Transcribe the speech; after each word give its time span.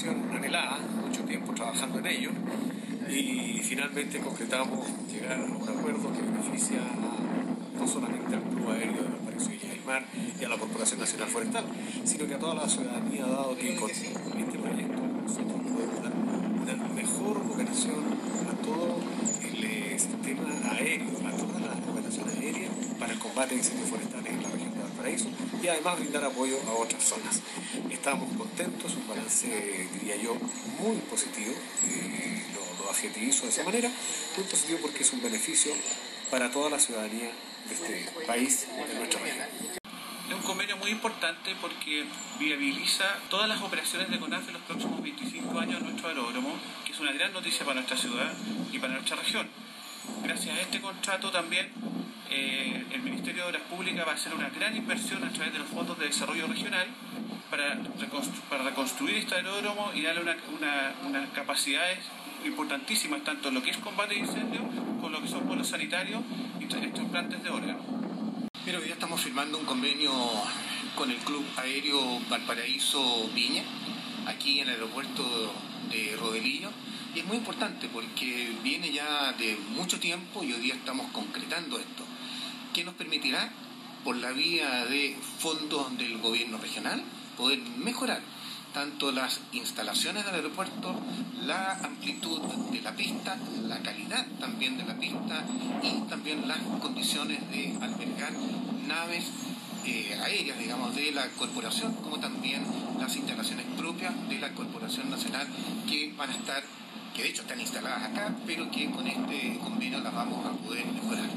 anhelada, 0.00 0.78
mucho 1.06 1.22
tiempo 1.24 1.52
trabajando 1.52 1.98
en 1.98 2.06
ello, 2.06 2.30
y 3.10 3.60
finalmente 3.62 4.20
concretamos 4.20 4.88
llegar 5.12 5.38
a 5.38 5.44
un 5.44 5.68
acuerdo 5.68 6.10
que 6.12 6.22
beneficia 6.22 6.78
no 7.78 7.86
solamente 7.86 8.34
al 8.34 8.42
Club 8.42 8.70
Aéreo 8.70 9.02
de 9.02 9.08
Valparaíso 9.10 9.50
y 9.52 9.68
del 9.68 9.84
Mar 9.84 10.04
y 10.40 10.44
a 10.44 10.48
la 10.48 10.56
Corporación 10.56 11.00
Nacional 11.00 11.28
Forestal, 11.28 11.64
sino 12.04 12.26
que 12.26 12.34
a 12.34 12.38
toda 12.38 12.54
la 12.54 12.68
ciudadanía, 12.68 13.26
dado 13.26 13.56
que 13.56 13.76
con 13.76 13.90
este 13.90 14.08
proyecto 14.58 15.02
nosotros 15.26 15.60
podemos 15.60 16.02
dar 16.02 16.12
una 16.76 16.88
mejor 16.94 17.36
operación 17.36 18.00
a 18.50 18.62
todo 18.64 18.96
el 19.42 20.00
sistema 20.00 20.48
aéreo, 20.72 21.08
a 21.26 21.36
toda 21.36 21.60
la 21.60 21.92
operación 21.92 22.28
aérea 22.30 22.68
para 22.98 23.12
el 23.12 23.18
combate 23.18 23.50
de 23.50 23.56
incendios 23.56 23.90
forestales 23.90 24.32
en 24.32 24.42
la 24.42 24.48
región 24.48 24.71
Valparaíso 25.02 25.28
y 25.62 25.68
además 25.68 25.98
brindar 25.98 26.24
apoyo 26.24 26.58
a 26.68 26.72
otras 26.74 27.02
zonas. 27.02 27.40
Estamos 27.90 28.36
contentos, 28.36 28.94
un 28.94 29.08
balance, 29.08 29.46
diría 29.92 30.16
yo, 30.16 30.34
muy 30.78 30.96
positivo, 31.10 31.52
eh, 31.84 32.44
lo, 32.54 32.84
lo 32.84 32.90
adjetivizo 32.90 33.44
de 33.44 33.50
esa 33.50 33.64
manera, 33.64 33.90
muy 34.36 34.46
positivo 34.46 34.78
porque 34.82 35.02
es 35.02 35.12
un 35.12 35.22
beneficio 35.22 35.72
para 36.30 36.50
toda 36.50 36.70
la 36.70 36.78
ciudadanía 36.78 37.30
de 37.68 37.74
este 37.74 38.26
país, 38.26 38.66
de 38.68 38.94
nuestra 38.94 39.20
región. 39.20 39.46
Un 40.34 40.42
convenio 40.42 40.76
muy 40.78 40.90
importante 40.90 41.54
porque 41.60 42.04
viabiliza 42.38 43.04
todas 43.28 43.48
las 43.48 43.60
operaciones 43.60 44.10
de 44.10 44.18
CONAF 44.18 44.48
en 44.48 44.54
los 44.54 44.62
próximos 44.62 45.02
25 45.02 45.58
años 45.58 45.78
en 45.80 45.84
nuestro 45.84 46.08
aeródromo, 46.08 46.58
que 46.86 46.92
es 46.92 47.00
una 47.00 47.12
gran 47.12 47.32
noticia 47.32 47.64
para 47.66 47.74
nuestra 47.74 47.96
ciudad 47.96 48.32
y 48.72 48.78
para 48.78 48.94
nuestra 48.94 49.16
región. 49.16 49.46
Gracias 50.24 50.56
a 50.56 50.60
este 50.60 50.80
contrato 50.80 51.30
también 51.30 51.70
eh, 52.34 52.84
el 52.92 53.02
Ministerio 53.02 53.42
de 53.42 53.48
Obras 53.50 53.62
Públicas 53.62 54.06
va 54.06 54.12
a 54.12 54.14
hacer 54.14 54.34
una 54.34 54.48
gran 54.48 54.74
inversión 54.76 55.22
a 55.24 55.30
través 55.30 55.52
de 55.52 55.58
los 55.58 55.68
fondos 55.68 55.98
de 55.98 56.06
desarrollo 56.06 56.46
regional 56.46 56.86
para, 57.50 57.74
reconstru 58.00 58.40
para 58.48 58.62
reconstruir 58.64 59.16
este 59.16 59.34
aeródromo 59.34 59.92
y 59.94 60.02
darle 60.02 60.22
unas 60.22 60.36
una, 60.56 60.94
una 61.06 61.26
capacidades 61.32 61.98
importantísimas, 62.44 63.22
tanto 63.22 63.48
en 63.48 63.54
lo 63.54 63.62
que 63.62 63.70
es 63.70 63.76
combate 63.76 64.14
de 64.14 64.20
incendios, 64.20 64.64
con 65.00 65.12
lo 65.12 65.20
que 65.20 65.28
son 65.28 65.46
vuelos 65.46 65.68
sanitarios 65.68 66.22
y 66.60 66.64
trasplantes 66.66 67.42
de 67.42 67.50
órganos. 67.50 67.82
Mira, 68.64 68.78
hoy 68.78 68.90
estamos 68.90 69.20
firmando 69.20 69.58
un 69.58 69.66
convenio 69.66 70.12
con 70.94 71.10
el 71.10 71.18
Club 71.18 71.44
Aéreo 71.56 72.20
Valparaíso 72.28 73.28
Viña, 73.34 73.62
aquí 74.26 74.60
en 74.60 74.68
el 74.68 74.74
aeropuerto 74.74 75.22
de 75.90 76.16
Rodelillo. 76.16 76.70
Y 77.14 77.20
es 77.20 77.26
muy 77.26 77.36
importante 77.36 77.88
porque 77.92 78.50
viene 78.62 78.90
ya 78.90 79.32
de 79.32 79.56
mucho 79.76 80.00
tiempo 80.00 80.42
y 80.42 80.52
hoy 80.52 80.60
día 80.60 80.74
estamos 80.74 81.10
concretando 81.12 81.78
esto, 81.78 82.04
que 82.72 82.84
nos 82.84 82.94
permitirá, 82.94 83.50
por 84.04 84.16
la 84.16 84.32
vía 84.32 84.84
de 84.86 85.16
fondos 85.38 85.96
del 85.96 86.18
gobierno 86.18 86.58
regional, 86.58 87.02
poder 87.36 87.60
mejorar 87.78 88.20
tanto 88.72 89.12
las 89.12 89.40
instalaciones 89.52 90.24
del 90.24 90.36
aeropuerto, 90.36 90.94
la 91.44 91.72
amplitud 91.82 92.40
de 92.70 92.80
la 92.80 92.96
pista, 92.96 93.36
la 93.68 93.78
calidad 93.80 94.26
también 94.40 94.78
de 94.78 94.84
la 94.84 94.94
pista 94.98 95.44
y 95.82 96.08
también 96.08 96.48
las 96.48 96.58
condiciones 96.80 97.38
de 97.50 97.76
albergar 97.80 98.32
naves 98.86 99.24
eh, 99.84 100.16
aéreas, 100.22 100.58
digamos, 100.58 100.94
de 100.94 101.12
la 101.12 101.28
corporación, 101.30 101.92
como 101.94 102.18
también 102.18 102.64
las 102.98 103.16
instalaciones 103.16 103.66
propias 103.76 104.14
de 104.28 104.38
la 104.38 104.52
Corporación 104.54 105.10
Nacional 105.10 105.46
que 105.88 106.12
van 106.16 106.30
a 106.30 106.34
estar, 106.34 106.62
que 107.14 107.22
de 107.24 107.28
hecho 107.30 107.42
están 107.42 107.60
instaladas 107.60 108.04
acá, 108.04 108.34
pero 108.46 108.70
que 108.70 108.90
con 108.90 109.06
este 109.06 109.58
convenio 109.58 109.98
las 110.00 110.14
vamos 110.14 110.46
a 110.46 110.52
poder 110.52 110.86
mejorar. 110.86 111.28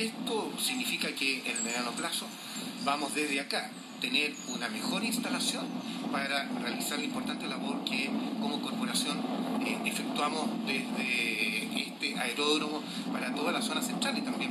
Esto 0.00 0.50
significa 0.58 1.08
que 1.12 1.40
en 1.40 1.58
el 1.58 1.62
mediano 1.62 1.90
plazo 1.90 2.24
vamos 2.86 3.14
desde 3.14 3.38
acá 3.38 3.70
tener 4.00 4.32
una 4.48 4.66
mejor 4.70 5.04
instalación 5.04 5.66
para 6.10 6.44
realizar 6.62 6.98
la 6.98 7.04
importante 7.04 7.46
labor 7.46 7.84
que 7.84 8.08
como 8.40 8.62
corporación 8.62 9.18
eh, 9.62 9.76
efectuamos 9.84 10.48
desde 10.64 11.82
este 11.82 12.18
aeródromo 12.18 12.82
para 13.12 13.34
toda 13.34 13.52
la 13.52 13.60
zona 13.60 13.82
central 13.82 14.16
y 14.16 14.22
también 14.22 14.50